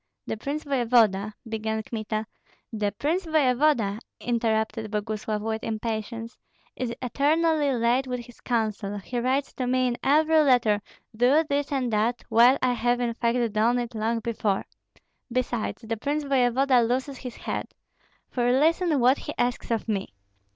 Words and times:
"The 0.25 0.35
prince 0.35 0.63
voevoda" 0.63 1.31
began 1.47 1.83
Kmita. 1.83 2.25
"The 2.73 2.91
prince 2.91 3.23
voevoda," 3.25 3.99
interrupted 4.19 4.89
Boguslav, 4.89 5.41
with 5.43 5.63
impatience, 5.63 6.39
"is 6.75 6.91
eternally 7.03 7.71
late 7.73 8.07
with 8.07 8.21
his 8.21 8.41
counsel; 8.41 8.97
he 8.97 9.19
writes 9.19 9.53
to 9.53 9.67
me 9.67 9.85
in 9.89 9.97
every 10.01 10.39
letter, 10.39 10.81
'Do 11.15 11.43
this 11.47 11.71
and 11.71 11.91
do 11.91 11.97
that,' 11.97 12.23
while 12.29 12.57
I 12.63 12.73
have 12.73 12.99
in 12.99 13.13
fact 13.13 13.53
done 13.53 13.77
it 13.77 13.93
long 13.93 14.21
before. 14.21 14.65
Besides, 15.31 15.83
the 15.87 15.97
prince 15.97 16.23
voevoda 16.23 16.81
loses 16.81 17.19
his 17.19 17.35
head. 17.35 17.67
For 18.31 18.51
listen 18.51 18.99
what 18.99 19.19
he 19.19 19.35
asks 19.37 19.69
of 19.69 19.87
me." 19.87 20.15